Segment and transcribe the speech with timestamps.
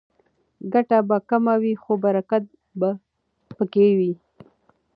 [0.73, 2.43] ګټه به کمه وي خو برکت
[2.79, 2.89] به
[3.57, 4.13] پکې وي.